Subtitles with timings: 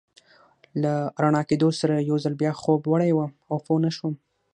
[0.81, 4.13] له رڼا کېدو سره یو ځل بیا خوب وړی وم او پوه نه شوم.